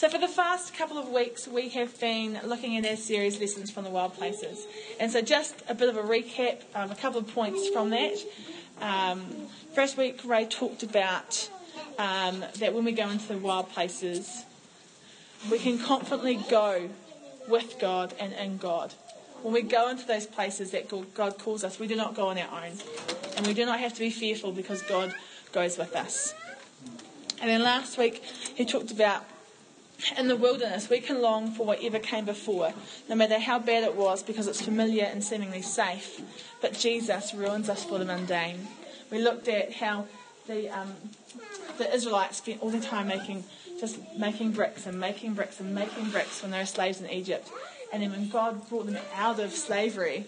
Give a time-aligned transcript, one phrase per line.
[0.00, 3.70] So, for the past couple of weeks, we have been looking at our series Lessons
[3.70, 4.66] from the Wild Places.
[4.98, 8.16] And so, just a bit of a recap, um, a couple of points from that.
[8.80, 9.26] Um,
[9.74, 11.50] first week, Ray talked about
[11.98, 14.46] um, that when we go into the wild places,
[15.50, 16.88] we can confidently go
[17.46, 18.94] with God and in God.
[19.42, 22.38] When we go into those places that God calls us, we do not go on
[22.38, 22.72] our own.
[23.36, 25.14] And we do not have to be fearful because God
[25.52, 26.32] goes with us.
[27.42, 29.24] And then last week, he talked about
[30.16, 32.72] in the wilderness, we can long for whatever came before,
[33.08, 36.20] no matter how bad it was, because it's familiar and seemingly safe.
[36.60, 38.68] But Jesus ruins us for the mundane.
[39.10, 40.06] We looked at how
[40.46, 40.94] the, um,
[41.78, 43.44] the Israelites spent all their time making,
[43.78, 47.50] just making bricks and making bricks and making bricks when they were slaves in Egypt.
[47.92, 50.26] And then when God brought them out of slavery,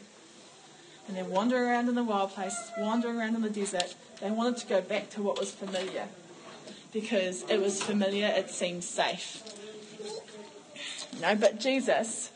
[1.08, 4.56] and they're wandering around in the wild places, wandering around in the desert, they wanted
[4.58, 6.06] to go back to what was familiar
[6.92, 9.42] because it was familiar, it seemed safe.
[11.20, 12.30] No, but Jesus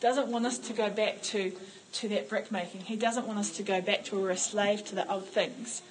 [0.00, 1.52] doesn't want us to go back to,
[1.92, 2.82] to that brick making.
[2.82, 5.26] He doesn't want us to go back to where we're a slave to the old
[5.26, 5.82] things.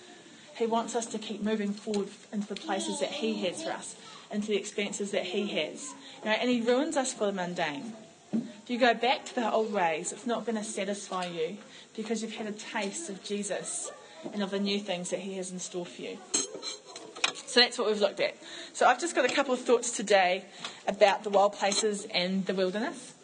[0.56, 3.96] He wants us to keep moving forward into the places that He has for us,
[4.32, 5.94] into the experiences that He has.
[6.24, 7.94] You know, and He ruins us for the mundane.
[8.34, 11.58] If you go back to the old ways, it's not going to satisfy you
[11.96, 13.90] because you've had a taste of Jesus
[14.34, 16.18] and of the new things that He has in store for you.
[17.50, 18.36] So that's what we've looked at.
[18.74, 20.46] So I've just got a couple of thoughts today
[20.88, 23.16] about the wild places and the wilderness.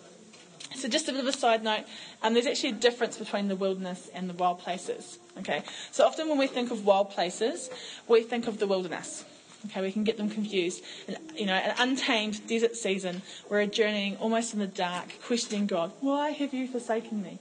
[0.73, 1.84] So just a bit of a side note,
[2.23, 5.20] um, there's actually a difference between the wilderness and the wild places.
[5.38, 7.70] Okay, so often when we think of wild places,
[8.08, 9.26] we think of the wilderness.
[9.68, 10.84] Okay, we can get them confused.
[11.08, 15.68] And, you know, an untamed desert season, where we're journeying almost in the dark, questioning
[15.68, 15.92] God.
[16.02, 17.38] Why have you forsaken me?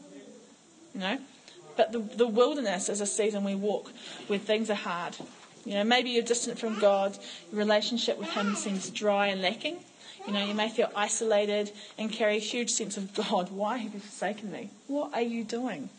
[0.93, 1.19] You know,
[1.79, 3.91] but the, the wilderness is a season we walk
[4.27, 5.17] where things are hard.
[5.65, 7.17] You know, maybe you're distant from God,
[7.51, 9.79] your relationship with Him seems dry and lacking.
[10.27, 13.51] You know, you may feel isolated and carry a huge sense of God.
[13.51, 14.71] Why have you forsaken me?
[14.87, 15.91] What are you doing?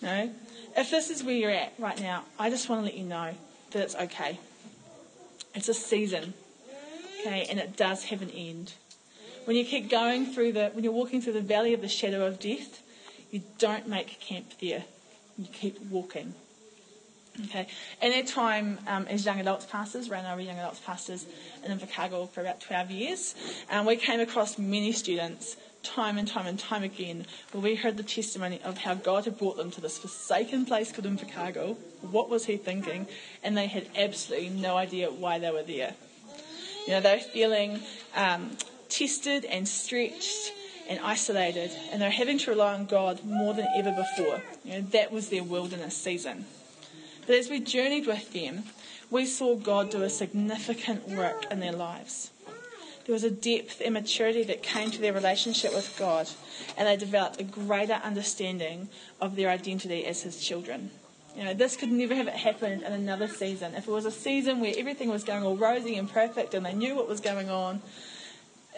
[0.00, 0.30] You know,
[0.76, 3.34] if this is where you're at right now, I just want to let you know
[3.72, 4.38] that it's okay.
[5.54, 6.34] It's a season,
[7.20, 8.74] okay, and it does have an end.
[9.44, 12.26] When you keep going through the, when you're walking through the valley of the shadow
[12.26, 12.82] of death,
[13.30, 14.84] you don't make camp there.
[15.36, 16.34] You keep walking.
[17.44, 17.68] Okay.
[18.02, 21.24] In time um, as young adults pastors, ran our young adults pastors
[21.64, 23.34] in Invercargill for about 12 years,
[23.70, 27.96] and we came across many students time and time and time again where we heard
[27.96, 31.76] the testimony of how God had brought them to this forsaken place called Invercargill.
[32.10, 33.06] What was He thinking?
[33.42, 35.94] And they had absolutely no idea why they were there.
[36.86, 37.80] You know, they were feeling
[38.16, 38.56] um,
[38.88, 40.52] tested and stretched
[40.88, 44.42] and isolated, and they're having to rely on God more than ever before.
[44.64, 46.46] You know, that was their wilderness season.
[47.28, 48.64] But as we journeyed with them,
[49.10, 52.30] we saw God do a significant work in their lives.
[53.04, 56.30] There was a depth and maturity that came to their relationship with God,
[56.74, 58.88] and they developed a greater understanding
[59.20, 60.90] of their identity as His children.
[61.36, 63.74] You know, this could never have happened in another season.
[63.74, 66.72] If it was a season where everything was going all rosy and perfect and they
[66.72, 67.82] knew what was going on,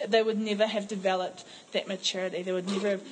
[0.08, 2.42] they would never have developed that maturity.
[2.42, 3.02] They would never have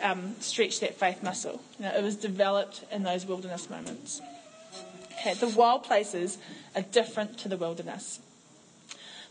[0.00, 1.60] um, stretched that faith muscle.
[1.80, 4.20] You know, it was developed in those wilderness moments.
[5.20, 6.38] Okay, the wild places
[6.74, 8.20] are different to the wilderness.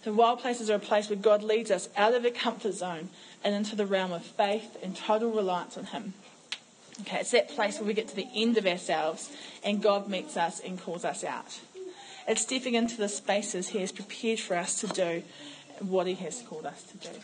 [0.03, 3.09] The wild places are a place where God leads us out of the comfort zone
[3.43, 6.13] and into the realm of faith and total reliance on Him.
[7.01, 10.37] Okay, it's that place where we get to the end of ourselves and God meets
[10.37, 11.59] us and calls us out.
[12.27, 15.23] It's stepping into the spaces He has prepared for us to do
[15.79, 17.19] what He has called us to do.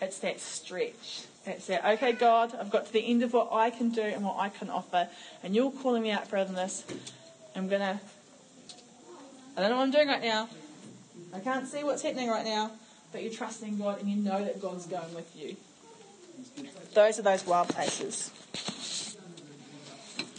[0.00, 1.24] It's that stretch.
[1.46, 4.24] It's that, okay, God, I've got to the end of what I can do and
[4.24, 5.08] what I can offer,
[5.42, 6.84] and you're calling me out further than this.
[7.58, 8.00] I'm gonna.
[9.56, 10.48] I don't know what I'm doing right now.
[11.34, 12.70] I can't see what's happening right now,
[13.10, 15.56] but you're trusting God and you know that God's going with you.
[16.94, 18.30] Those are those wild places.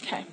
[0.02, 0.24] Okay.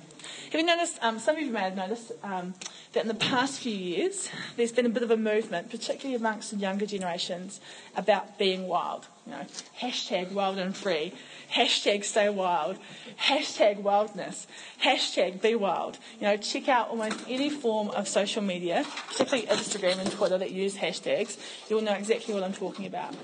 [0.52, 0.98] Have you noticed?
[1.02, 2.54] Um, some of you may have noticed um,
[2.92, 6.50] that in the past few years, there's been a bit of a movement, particularly amongst
[6.50, 7.60] the younger generations,
[7.96, 9.06] about being wild.
[9.26, 9.46] You know,
[9.80, 11.12] hashtag wild and free,
[11.52, 12.78] hashtag stay wild,
[13.20, 14.46] hashtag wildness,
[14.82, 15.98] hashtag be wild.
[16.18, 20.50] You know, check out almost any form of social media, particularly Instagram and Twitter that
[20.50, 21.36] use hashtags.
[21.68, 23.14] You'll know exactly what I'm talking about.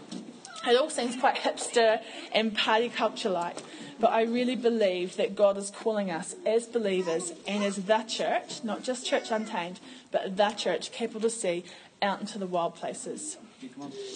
[0.67, 2.01] It all seems quite hipster
[2.33, 3.59] and party culture like,
[4.01, 8.65] but I really believe that God is calling us as believers and as the church,
[8.65, 9.81] not just Church Untamed,
[10.11, 11.65] but the church, capital to see,
[12.03, 13.37] out into the wild places.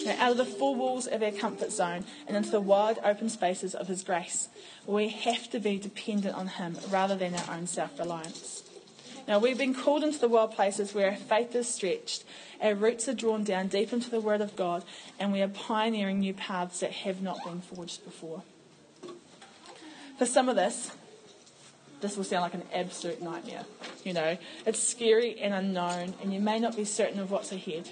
[0.05, 3.29] Know, out of the four walls of our comfort zone and into the wide open
[3.29, 4.47] spaces of His grace.
[4.85, 8.68] We have to be dependent on Him rather than our own self reliance.
[9.27, 12.23] Now, we've been called into the wild places where our faith is stretched,
[12.61, 14.83] our roots are drawn down deep into the Word of God,
[15.19, 18.43] and we are pioneering new paths that have not been forged before.
[20.17, 20.91] For some of this,
[22.01, 23.65] this will sound like an absolute nightmare.
[24.03, 27.89] You know, it's scary and unknown, and you may not be certain of what's ahead.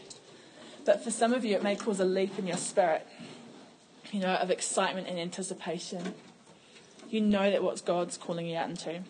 [0.86, 3.06] But for some of you, it may cause a leap in your spirit,
[4.12, 6.14] you know, of excitement and anticipation.
[7.10, 9.02] You know that what God's calling you out into.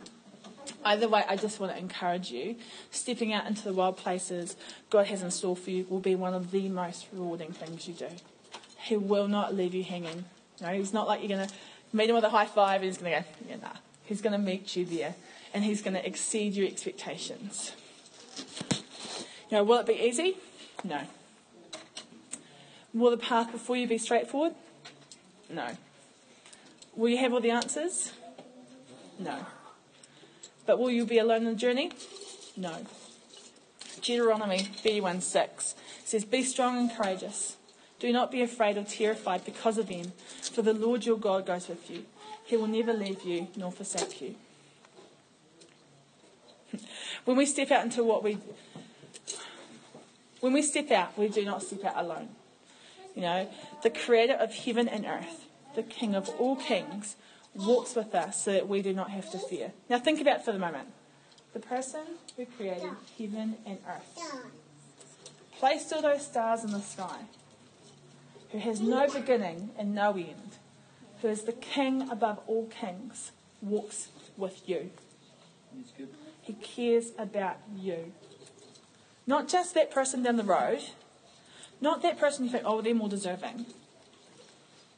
[0.87, 2.55] Either way, I just want to encourage you.
[2.91, 4.55] Stepping out into the wild places
[4.89, 7.93] God has in store for you will be one of the most rewarding things you
[7.93, 8.07] do.
[8.83, 10.23] He will not leave you hanging.
[10.61, 11.53] No, he's not like you're going to
[11.91, 13.75] meet him with a high five and he's going to go, yeah, nah.
[14.05, 15.15] He's going to meet you there
[15.53, 17.73] and he's going to exceed your expectations.
[19.51, 20.37] You know, will it be easy?
[20.85, 21.01] No.
[22.93, 24.53] Will the path before you be straightforward?
[25.49, 25.67] No.
[26.95, 28.13] Will you have all the answers?
[29.19, 29.45] No.
[30.67, 31.91] But will you be alone in the journey?
[32.55, 32.75] No.
[34.01, 37.57] Deuteronomy 31 6 says, Be strong and courageous.
[37.99, 40.11] Do not be afraid or terrified because of them,
[40.41, 42.05] for the Lord your God goes with you.
[42.45, 44.35] He will never leave you nor forsake you.
[47.25, 48.37] when we step out into what we
[50.39, 52.29] when we step out, we do not step out alone.
[53.15, 53.49] You know,
[53.81, 57.15] the creator of heaven and earth, the king of all kings,
[57.57, 59.71] walks with us so that we do not have to fear.
[59.89, 60.89] Now think about it for the moment.
[61.53, 62.01] The person
[62.35, 64.43] who created heaven and earth
[65.59, 67.21] placed all those stars in the sky,
[68.51, 70.57] who has no beginning and no end,
[71.21, 73.31] who is the king above all kings,
[73.61, 74.91] walks with you.
[76.41, 78.13] He cares about you.
[79.25, 80.81] Not just that person down the road,
[81.81, 83.65] not that person you think, oh, they're more deserving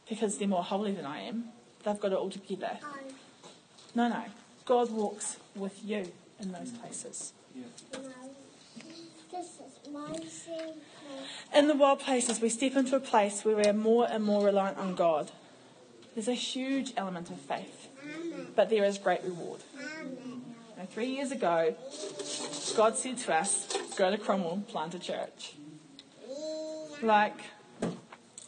[0.08, 1.46] because they're more holy than I am.
[1.84, 2.78] They've got it all together.
[3.96, 4.24] No, no.
[4.66, 7.34] God walks with you in those places.
[11.56, 14.46] In the wild places, we step into a place where we are more and more
[14.46, 15.32] reliant on God.
[16.14, 17.88] There's a huge element of faith,
[18.56, 19.62] but there is great reward.
[20.78, 21.76] Now, three years ago,
[22.76, 23.68] God said to us,
[23.98, 25.54] go to Cromwell, plant a church.
[27.02, 27.38] Like,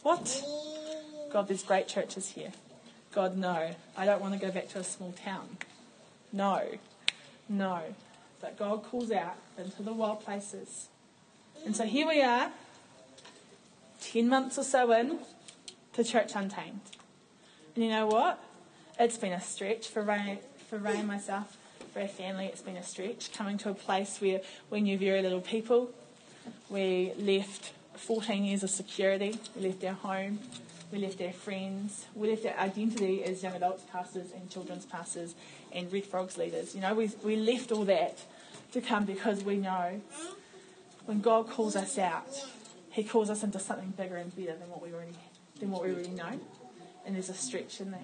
[0.02, 0.44] what?
[1.32, 2.52] God, there's great churches here.
[3.12, 5.58] God, no, I don't want to go back to a small town.
[6.32, 6.62] No,
[7.48, 7.82] no.
[8.40, 10.88] But God calls out into the wild places.
[11.64, 12.50] And so here we are,
[14.00, 15.18] 10 months or so in
[15.92, 16.80] to Church Untamed.
[17.74, 18.42] And you know what?
[18.98, 21.56] It's been a stretch for Ray, for Ray and myself,
[21.92, 22.46] for our family.
[22.46, 25.90] It's been a stretch coming to a place where we knew very little people.
[26.70, 29.38] We left 14 years of security.
[29.54, 30.38] We left our home.
[30.92, 32.06] We left our friends.
[32.14, 35.34] We left our identity as young adults pastors and children's pastors
[35.72, 36.74] and Red Frogs leaders.
[36.74, 38.22] You know, we, we left all that
[38.72, 40.02] to come because we know
[41.06, 42.28] when God calls us out,
[42.90, 45.12] He calls us into something bigger and better than what we already
[45.58, 46.38] than what we already know.
[47.06, 48.00] And there's a stretch in there.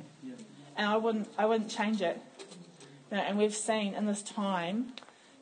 [0.74, 2.18] And I wouldn't I wouldn't change it.
[3.10, 4.94] You know, and we've seen in this time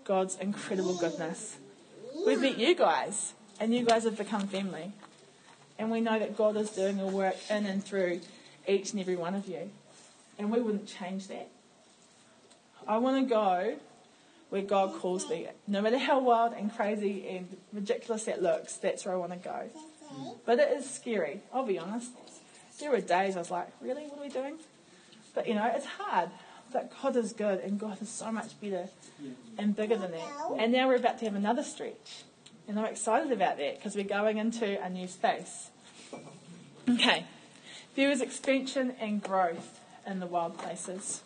[0.05, 1.59] God's incredible goodness.
[2.27, 4.93] We've met you guys, and you guys have become family.
[5.79, 8.21] And we know that God is doing a work in and through
[8.67, 9.71] each and every one of you.
[10.39, 11.49] And we wouldn't change that.
[12.87, 13.77] I want to go
[14.51, 15.49] where God calls me.
[15.67, 19.39] No matter how wild and crazy and ridiculous that looks, that's where I want to
[19.39, 19.65] go.
[20.45, 22.11] But it is scary, I'll be honest.
[22.79, 24.05] There were days I was like, really?
[24.05, 24.55] What are we doing?
[25.35, 26.31] But you know, it's hard.
[26.73, 28.89] But God is good and God is so much better
[29.59, 30.51] and bigger than that.
[30.59, 32.25] And now we're about to have another stretch.
[32.69, 35.71] And I'm excited about that because we're going into a new space.
[36.89, 37.25] Okay.
[37.97, 41.23] There is expansion and growth in the wild places.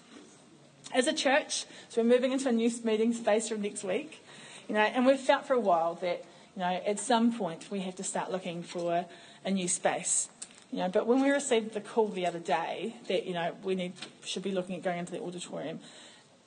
[0.94, 4.24] As a church, so we're moving into a new meeting space from next week,
[4.68, 6.24] you know, and we've felt for a while that,
[6.56, 9.04] you know, at some point we have to start looking for
[9.44, 10.28] a new space.
[10.72, 13.74] You know, but when we received the call the other day that, you know, we
[13.74, 13.92] need
[14.24, 15.80] should be looking at going into the auditorium,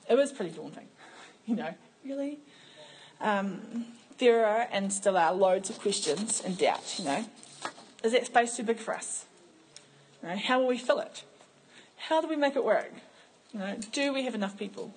[0.08, 0.88] it was pretty daunting.
[1.46, 1.74] You know,
[2.06, 2.38] really?
[3.20, 3.84] Um,
[4.16, 7.26] there are and still are loads of questions and doubt, you know.
[8.04, 9.24] Is that space too big for us?
[10.22, 11.24] How will we fill it?
[11.96, 12.92] How do we make it work?
[13.52, 14.94] You know, do we have enough people?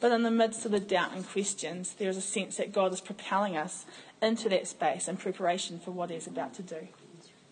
[0.00, 2.92] But in the midst of the doubt and questions, there is a sense that God
[2.92, 3.86] is propelling us
[4.20, 6.88] into that space in preparation for what He's about to do.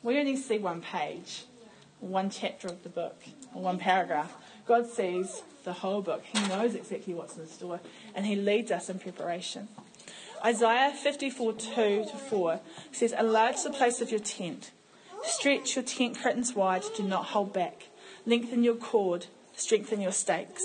[0.02, 1.44] We only see one page,
[2.00, 3.22] one chapter of the book,
[3.54, 4.36] or one paragraph.
[4.66, 6.24] God sees the whole book.
[6.24, 7.78] He knows exactly what's in store,
[8.16, 9.68] and He leads us in preparation.
[10.44, 12.60] Isaiah 54 2 to 4
[12.92, 14.70] says, Enlarge the place of your tent.
[15.22, 17.88] Stretch your tent curtains wide, do not hold back.
[18.24, 20.62] Lengthen your cord, strengthen your stakes.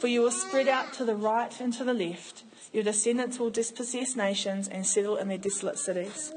[0.00, 2.42] For you will spread out to the right and to the left.
[2.72, 6.32] Your descendants will dispossess nations and settle in their desolate cities.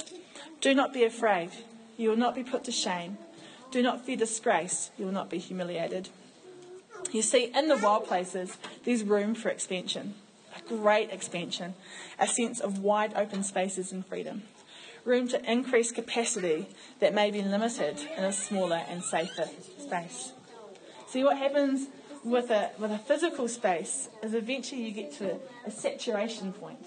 [0.61, 1.49] Do not be afraid.
[1.97, 3.17] You will not be put to shame.
[3.71, 4.91] Do not fear disgrace.
[4.97, 6.09] You will not be humiliated.
[7.11, 10.15] You see, in the wild places, there's room for expansion,
[10.67, 11.73] great expansion,
[12.19, 14.43] a sense of wide open spaces and freedom,
[15.05, 16.67] room to increase capacity
[16.99, 20.31] that may be limited in a smaller and safer space.
[21.07, 21.87] See, what happens
[22.23, 26.79] with a, with a physical space is eventually you get to a, saturation point,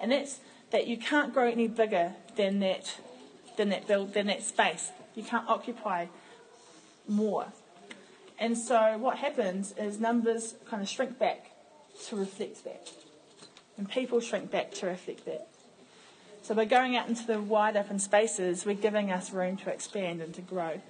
[0.00, 2.98] and that's that you can't grow any bigger than that,
[3.56, 4.90] than that build, than that space.
[5.14, 6.06] You can't occupy
[7.06, 7.52] more.
[8.38, 11.52] And so what happens is numbers kind of shrink back
[12.08, 12.90] to reflect that.
[13.78, 15.48] And people shrink back to reflect that.
[16.42, 20.20] So by going out into the wide open spaces, we're giving us room to expand
[20.20, 20.80] and to grow.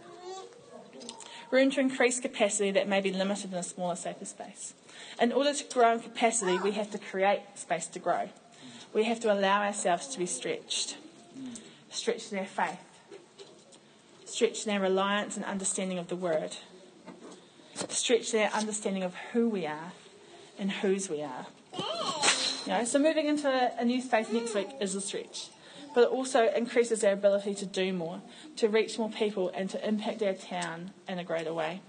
[1.50, 4.74] Room to increase capacity that may be limited in a smaller, safer space.
[5.20, 8.30] In order to grow in capacity, we have to create space to grow.
[8.94, 10.96] We have to allow ourselves to be stretched.
[11.90, 12.80] Stretched in our faith.
[14.24, 16.56] Stretched in our reliance and understanding of the Word
[17.88, 19.92] stretch our understanding of who we are
[20.58, 21.46] and whose we are.
[22.66, 25.48] You know, so moving into a new space next week is a stretch,
[25.94, 28.22] but it also increases our ability to do more,
[28.56, 31.80] to reach more people, and to impact our town in a greater way.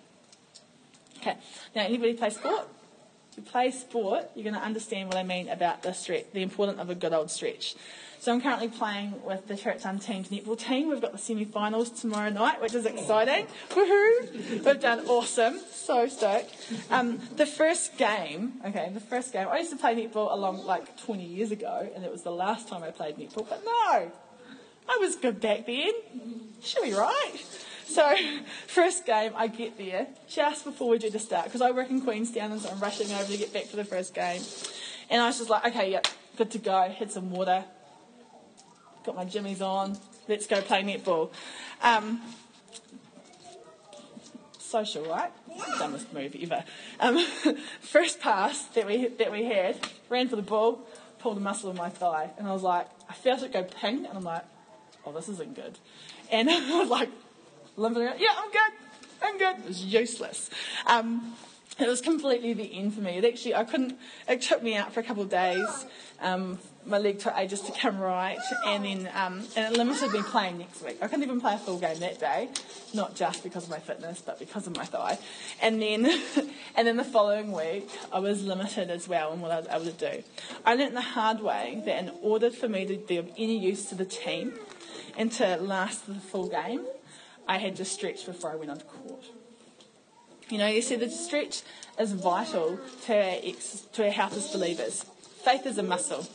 [1.20, 1.38] Okay,
[1.76, 2.68] now anybody play sport?
[3.32, 6.42] If you play sport, you're going to understand what I mean about the stretch, the
[6.42, 7.76] importance of a good old stretch.
[8.24, 10.88] So I'm currently playing with the Church Untamed netball team.
[10.88, 13.48] We've got the semi-finals tomorrow night, which is exciting.
[13.72, 14.64] Woohoo!
[14.64, 15.60] We've done awesome.
[15.70, 16.56] So stoked.
[16.90, 20.98] Um, the first game, okay, the first game, I used to play netball along like
[21.04, 24.10] 20 years ago, and it was the last time I played netball, but no!
[24.88, 25.92] I was good back then.
[26.62, 27.42] Should be right.
[27.84, 28.16] So,
[28.68, 32.00] first game, I get there just before we do the start because I work in
[32.00, 34.42] Queenstown and so I'm rushing over to get back for the first game.
[35.10, 36.88] And I was just like, okay, yep, good to go.
[36.88, 37.66] Had some water,
[39.06, 41.32] got my jimmies on, let's go play netball.
[41.82, 42.22] Um,
[44.60, 45.32] social, right?
[45.78, 46.64] Dumbest move ever.
[47.00, 47.24] Um,
[47.82, 49.78] first pass that we that we had,
[50.10, 50.80] ran for the ball,
[51.20, 54.06] pulled a muscle in my thigh, and I was like, I felt it go ping,
[54.06, 54.44] and I'm like,
[55.06, 55.78] oh, this isn't good.
[56.32, 57.10] And I was like,
[57.78, 58.74] limping around, yeah, I'm good,
[59.22, 59.66] I'm good.
[59.66, 60.50] It was useless.
[60.88, 61.36] Um,
[61.80, 63.18] it was completely the end for me.
[63.18, 65.86] It actually, I couldn't, it took me out for a couple of days.
[66.22, 68.38] Um, my leg took ages to come right,
[68.68, 70.98] and then um, and it limited me playing next week.
[71.02, 72.50] I couldn't even play a full game that day,
[72.94, 75.18] not just because of my fitness, but because of my thigh.
[75.62, 76.06] And then,
[76.76, 79.86] and then the following week, I was limited as well in what I was able
[79.86, 80.24] to do.
[80.66, 83.86] I learnt the hard way that in order for me to be of any use
[83.88, 84.54] to the team
[85.18, 86.86] and to last the full game,
[87.48, 89.26] I had to stretch before I went onto court.
[90.50, 91.62] You know, you see, the stretch
[92.00, 95.06] is vital to our, ex- to our health as believers.
[95.44, 96.28] Faith is a muscle.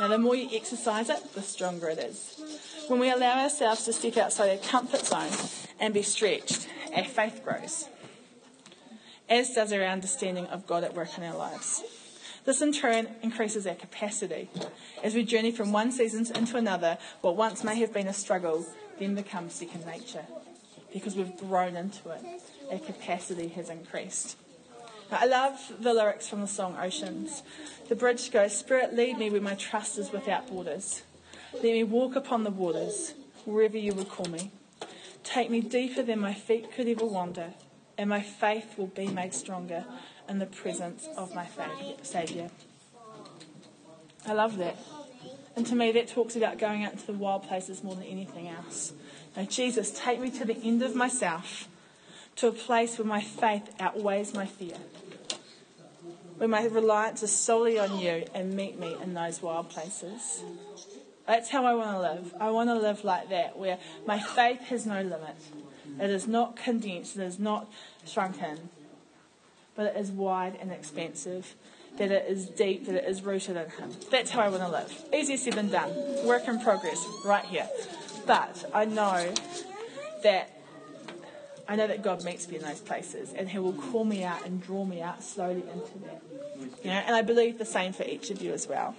[0.00, 2.40] Now, the more you exercise it, the stronger it is.
[2.88, 5.30] When we allow ourselves to step outside our comfort zone
[5.78, 7.88] and be stretched, our faith grows,
[9.28, 11.82] as does our understanding of God at work in our lives.
[12.44, 14.50] This in turn increases our capacity.
[15.04, 18.66] As we journey from one season into another, what once may have been a struggle
[18.98, 20.26] then becomes second nature
[20.92, 22.20] because we've grown into it.
[22.70, 24.36] Our capacity has increased.
[25.10, 27.42] Now, I love the lyrics from the song Oceans.
[27.88, 31.02] The bridge goes, Spirit, lead me where my trust is without borders.
[31.52, 34.50] Let me walk upon the waters, wherever you would call me.
[35.22, 37.54] Take me deeper than my feet could ever wander,
[37.98, 39.84] and my faith will be made stronger
[40.28, 41.46] in the presence of my
[42.02, 42.50] Saviour.
[44.26, 44.76] I love that.
[45.54, 48.48] And to me, that talks about going out into the wild places more than anything
[48.48, 48.92] else.
[49.36, 51.68] Now, Jesus, take me to the end of myself,
[52.36, 54.76] to a place where my faith outweighs my fear,
[56.36, 60.42] where my reliance is solely on you, and meet me in those wild places.
[61.26, 62.34] That's how I want to live.
[62.40, 65.36] I want to live like that, where my faith has no limit.
[66.00, 67.70] It is not condensed, it is not
[68.06, 68.70] shrunken,
[69.74, 71.54] but it is wide and expansive
[71.98, 73.92] that it is deep, that it is rooted in Him.
[74.10, 75.04] That's how I want to live.
[75.14, 75.92] Easier said than done.
[76.26, 77.68] Work in progress, right here.
[78.26, 79.34] But I know
[80.22, 80.50] that
[81.68, 84.44] I know that God meets me in those places, and He will call me out
[84.44, 86.22] and draw me out slowly into that.
[86.82, 88.94] You know, and I believe the same for each of you as well.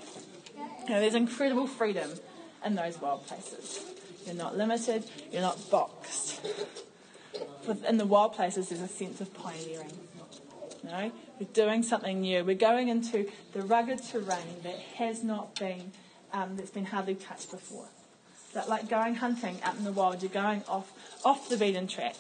[0.84, 2.10] You know, there's incredible freedom
[2.66, 3.82] in those wild places.
[4.26, 5.04] You're not limited.
[5.32, 6.42] You're not boxed.
[7.88, 9.92] In the wild places, there's a sense of pioneering.
[10.84, 12.44] You know, we're doing something new.
[12.44, 15.92] We're going into the rugged terrain that has not been,
[16.32, 17.88] um, that's been hardly touched before
[18.54, 20.92] that like going hunting out in the wild, you're going off,
[21.26, 22.16] off the beaten track,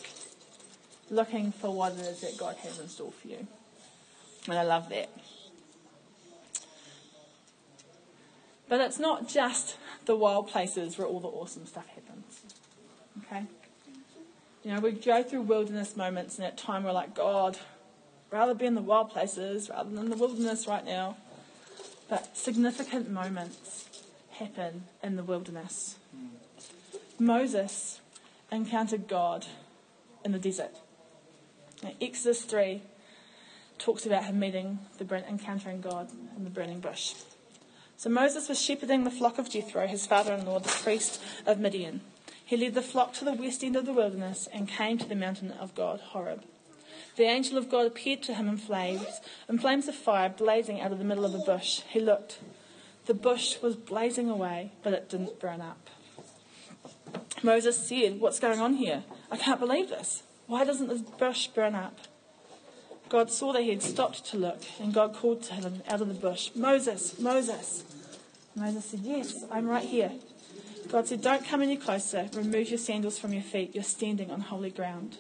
[1.10, 3.48] looking for what it is that God has in store for you.
[4.48, 5.10] And I love that.
[8.68, 12.42] But it's not just the wild places where all the awesome stuff happens.
[13.26, 13.46] Okay?
[14.64, 17.60] You know, we go through wilderness moments, and at time we're like, God,
[18.32, 21.18] rather be in the wild places rather than the wilderness right now.
[22.10, 23.90] But significant moments
[24.34, 25.98] happen in the wilderness.
[27.20, 28.02] Moses
[28.52, 29.46] encountered God
[30.24, 30.76] in the desert.
[31.84, 32.82] Now, Exodus 3
[33.78, 37.16] talks about him meeting the encountering God in the burning bush.
[37.98, 42.02] So Moses was shepherding the flock of Jethro, his father-in-law, the priest of Midian.
[42.46, 45.16] He led the flock to the west end of the wilderness and came to the
[45.16, 46.44] mountain of God, Horeb.
[47.16, 50.92] The angel of God appeared to him in flames, in flames of fire blazing out
[50.92, 51.82] of the middle of a bush.
[51.90, 52.40] He looked.
[53.06, 55.90] The bush was blazing away, but it didn't burn up.
[57.44, 59.04] Moses said, What's going on here?
[59.30, 60.24] I can't believe this.
[60.48, 61.98] Why doesn't this bush burn up?
[63.10, 66.08] God saw that he had stopped to look, and God called to him out of
[66.08, 67.84] the bush, Moses, Moses.
[68.56, 70.12] Moses said, Yes, I'm right here.
[70.90, 72.30] God said, Don't come any closer.
[72.34, 73.76] Remove your sandals from your feet.
[73.76, 75.18] You're standing on holy ground.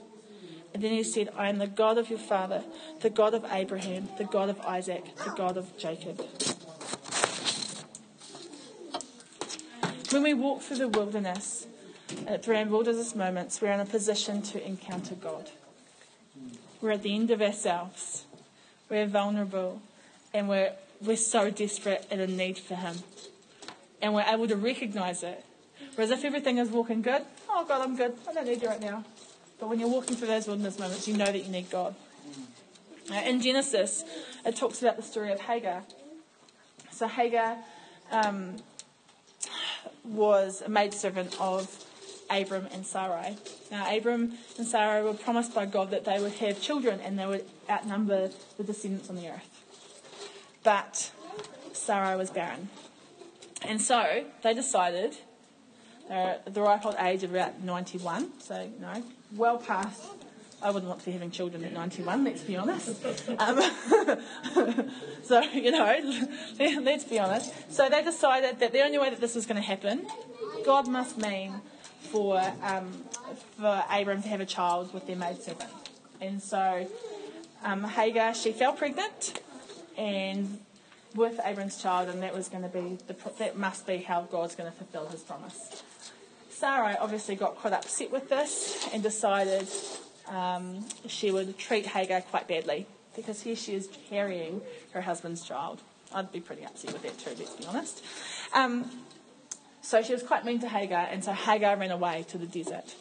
[0.73, 2.63] And then he said, I am the God of your father,
[3.01, 6.25] the God of Abraham, the God of Isaac, the God of Jacob.
[10.13, 11.65] When we walk through the wilderness,
[12.43, 15.49] through our wilderness moments, we're in a position to encounter God.
[16.81, 18.25] We're at the end of ourselves.
[18.89, 19.81] We're vulnerable
[20.31, 22.97] and we're, we're so desperate and in need for Him.
[24.03, 25.43] And we're able to recognize it.
[25.95, 28.13] Whereas if everything is walking good, oh God, I'm good.
[28.29, 29.03] I don't need you right now.
[29.59, 31.95] But when you're walking through those wilderness moments, you know that you need God.
[33.09, 34.03] Uh, in Genesis,
[34.45, 35.81] it talks about the story of Hagar.
[36.91, 37.57] So Hagar
[38.11, 38.57] um,
[40.03, 41.85] was a maidservant of
[42.29, 43.37] Abram and Sarai.
[43.71, 47.25] Now, Abram and Sarai were promised by God that they would have children and they
[47.25, 49.49] would outnumber the descendants on the earth.
[50.63, 51.11] But
[51.73, 52.69] Sarai was barren.
[53.61, 55.15] And so they decided,
[56.09, 59.03] they're at the ripe old age of about 91, so, you know,
[59.35, 60.01] well past.
[60.63, 63.05] I wouldn't want to be having children at 91, let's be honest.
[63.37, 63.61] Um,
[65.23, 66.21] so, you know,
[66.81, 67.53] let's be honest.
[67.71, 70.07] So they decided that the only way that this was going to happen,
[70.65, 71.61] God must mean
[72.11, 72.91] for um,
[73.57, 75.69] for Abram to have a child with their maidservant.
[76.21, 76.87] And so
[77.63, 79.41] um, Hagar, she fell pregnant,
[79.97, 80.59] and
[81.15, 84.55] with Abram's child, and that was going to be the, that must be how God's
[84.55, 85.83] going to fulfill His promise.
[86.49, 89.67] Sarai obviously got quite upset with this and decided
[90.27, 95.81] um, she would treat Hagar quite badly because here she is carrying her husband's child.
[96.13, 98.03] I'd be pretty upset with that too, let's be honest.
[98.53, 98.89] Um,
[99.81, 102.95] so she was quite mean to Hagar, and so Hagar ran away to the desert.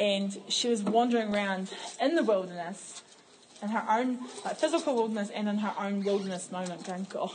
[0.00, 3.02] And she was wandering around in the wilderness,
[3.62, 7.30] in her own like, physical wilderness and in her own wilderness moment, going, God.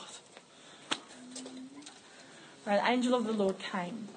[2.66, 4.08] An angel of the Lord came.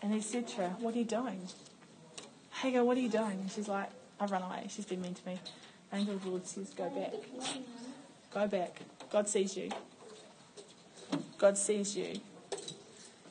[0.00, 1.48] And he said to her, What are you doing?
[2.62, 3.40] Hagar, what are you doing?
[3.40, 3.88] And she's like,
[4.20, 4.66] I've run away.
[4.68, 5.40] She's been mean to me.
[5.92, 7.12] Angel of the Lord says, Go back.
[8.32, 8.80] Go back.
[9.10, 9.68] God sees you.
[11.38, 12.20] God sees you.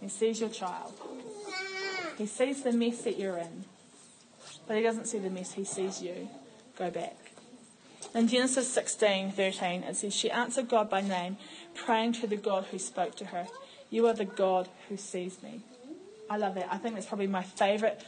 [0.01, 0.93] He sees your child.
[2.17, 3.63] He sees the mess that you're in.
[4.67, 6.27] But he doesn't see the mess, he sees you.
[6.77, 7.15] Go back.
[8.13, 11.37] In Genesis 16, 13, it says, She answered God by name,
[11.73, 13.47] praying to the God who spoke to her.
[13.89, 15.61] You are the God who sees me.
[16.29, 16.67] I love that.
[16.69, 18.01] I think that's probably my favourite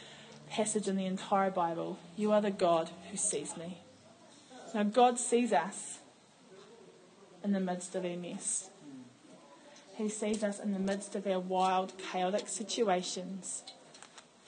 [0.54, 1.98] passage in the entire Bible.
[2.16, 3.80] You are the God who sees me.
[4.76, 5.98] Now, God sees us
[7.44, 8.70] in the midst of our mess.
[9.96, 13.64] He sees us in the midst of our wild, chaotic situations.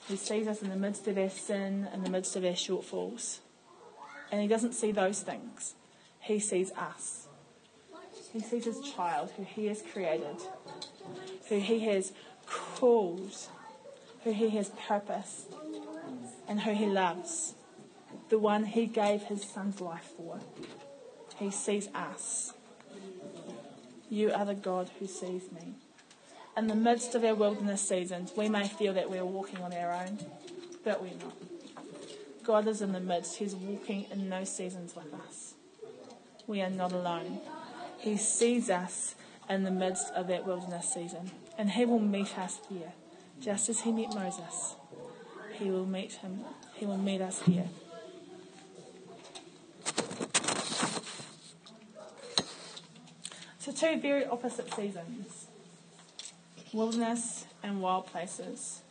[0.06, 3.40] He sees us in the midst of our sin, in the midst of our shortfalls.
[4.30, 5.74] And He doesn't see those things.
[6.20, 7.26] He sees us.
[8.32, 10.36] He sees His child, who He has created,
[11.48, 12.12] who He has
[12.46, 13.36] called,
[14.22, 15.48] who He has purposed,
[16.48, 17.54] and who He loves.
[18.28, 20.40] The one He gave His Son's life for.
[21.38, 22.54] He sees us.
[24.08, 25.74] You are the God who sees me.
[26.56, 29.92] In the midst of our wilderness seasons, we may feel that we're walking on our
[29.92, 30.18] own,
[30.84, 31.36] but we're not.
[32.42, 33.36] God is in the midst.
[33.36, 35.54] He's walking in those seasons with us.
[36.46, 37.40] We are not alone.
[37.98, 39.16] He sees us
[39.50, 42.92] in the midst of that wilderness season, and He will meet us there,
[43.40, 44.76] just as He met Moses.
[45.58, 46.40] He will meet him.
[46.74, 47.68] He will meet us here.
[53.58, 55.46] So, two very opposite seasons
[56.72, 58.82] wilderness and wild places.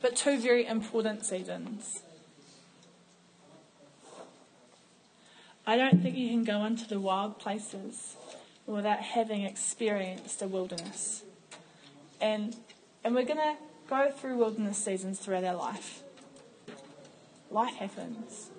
[0.00, 2.02] But two very important seasons.
[5.66, 8.14] I don't think you can go into the wild places
[8.66, 11.24] without having experienced a wilderness.
[12.20, 12.54] And,
[13.02, 13.56] and we're to
[13.88, 16.02] go through wilderness seasons throughout our life.
[17.50, 18.50] Life happens.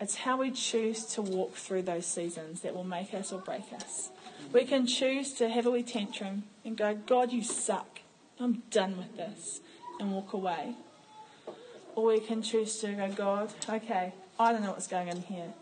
[0.00, 3.72] It's how we choose to walk through those seasons that will make us or break
[3.74, 4.10] us.
[4.52, 8.00] We can choose to have a tantrum and go, God, you suck.
[8.38, 9.60] I'm done with this,
[9.98, 10.74] and walk away.
[11.94, 15.54] Or we can choose to go, God, okay, I don't know what's going on here,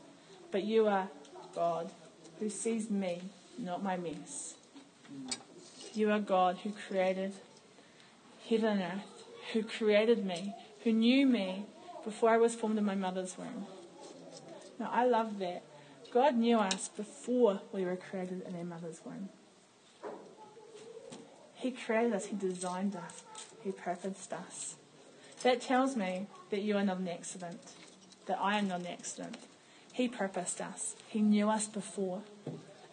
[0.50, 1.08] but you are
[1.54, 1.92] God
[2.40, 3.22] who sees me,
[3.56, 4.54] not my mess.
[5.94, 7.34] You are God who created
[8.48, 11.66] heaven and earth, who created me, who knew me
[12.04, 13.66] before I was formed in my mother's womb.
[14.78, 15.62] Now, I love that.
[16.12, 19.30] God knew us before we were created in our mother's womb.
[21.54, 23.22] He created us, He designed us,
[23.62, 24.76] He purposed us.
[25.42, 27.72] That tells me that you are not an accident,
[28.26, 29.36] that I am not an accident.
[29.92, 32.22] He purposed us, He knew us before.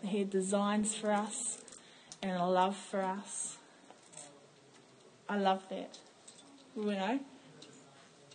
[0.03, 1.59] He had designs for us
[2.23, 3.57] and a love for us.
[5.31, 5.97] I love that.
[6.75, 7.19] You know?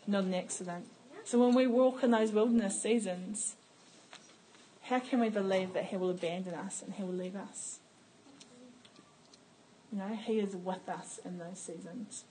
[0.07, 0.87] Not an accident.
[1.25, 3.57] So when we walk in those wilderness seasons,
[4.81, 7.81] how can we believe that He will abandon us and He will leave us?
[9.93, 12.25] You know, He is with us in those seasons.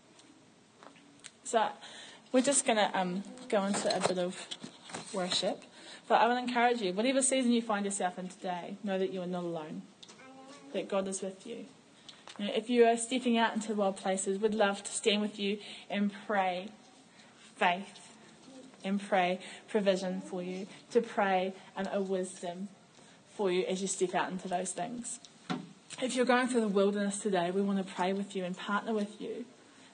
[1.43, 1.67] So
[2.31, 4.47] we're just going to um, go into a bit of
[5.13, 5.61] worship.
[6.07, 9.21] But I will encourage you, whatever season you find yourself in today, know that you
[9.21, 9.83] are not alone,
[10.73, 11.65] that God is with you.
[12.37, 15.39] You know, if you are stepping out into wild places, we'd love to stand with
[15.39, 16.69] you and pray
[17.55, 17.99] faith
[18.83, 22.67] and pray provision for you, to pray um, a wisdom
[23.35, 25.19] for you as you step out into those things.
[26.01, 28.93] If you're going through the wilderness today, we want to pray with you and partner
[28.93, 29.45] with you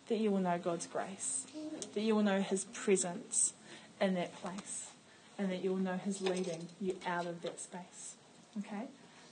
[0.07, 1.45] that you will know God's grace,
[1.93, 3.53] that you will know His presence
[3.99, 4.89] in that place,
[5.37, 8.15] and that you will know His leading you out of that space.
[8.59, 8.85] Okay?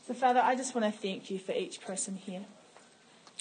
[0.07, 2.45] So, Father, I just want to thank you for each person here.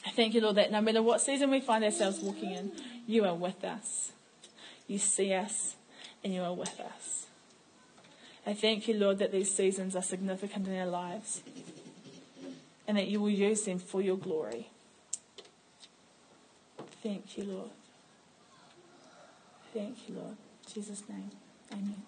[0.06, 2.72] I thank you, Lord, that no matter what season we find ourselves walking in,
[3.06, 4.12] you are with us.
[4.86, 5.76] You see us,
[6.24, 7.26] and you are with us.
[8.46, 11.42] I thank you, Lord, that these seasons are significant in our lives
[12.86, 14.70] and that you will use them for your glory.
[17.02, 17.70] Thank you, Lord.
[19.74, 20.36] Thank you, Lord.
[20.66, 21.30] In Jesus' name,
[21.70, 22.07] amen.